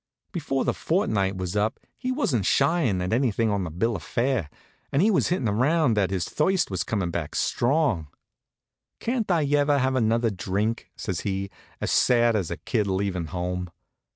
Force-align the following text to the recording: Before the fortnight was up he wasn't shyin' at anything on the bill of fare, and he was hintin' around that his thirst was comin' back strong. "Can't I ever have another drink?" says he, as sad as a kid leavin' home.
Before 0.31 0.65
the 0.65 0.73
fortnight 0.73 1.37
was 1.37 1.55
up 1.55 1.79
he 1.95 2.11
wasn't 2.11 2.47
shyin' 2.47 3.03
at 3.03 3.13
anything 3.13 3.51
on 3.51 3.63
the 3.63 3.69
bill 3.69 3.95
of 3.95 4.01
fare, 4.01 4.49
and 4.91 4.99
he 4.99 5.11
was 5.11 5.27
hintin' 5.27 5.47
around 5.47 5.93
that 5.93 6.09
his 6.09 6.25
thirst 6.27 6.71
was 6.71 6.83
comin' 6.83 7.11
back 7.11 7.35
strong. 7.35 8.07
"Can't 8.99 9.29
I 9.29 9.43
ever 9.45 9.77
have 9.77 9.93
another 9.93 10.31
drink?" 10.31 10.89
says 10.95 11.19
he, 11.19 11.51
as 11.79 11.91
sad 11.91 12.35
as 12.35 12.49
a 12.49 12.57
kid 12.57 12.87
leavin' 12.87 13.27
home. 13.27 13.69